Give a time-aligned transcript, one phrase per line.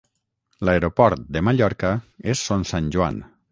[0.69, 1.93] L'aeroport de Mallorca
[2.35, 3.25] és Son Santjoan.